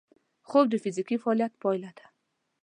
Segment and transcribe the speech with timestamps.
[0.47, 2.05] خوب د فزیکي فعالیت پایله ده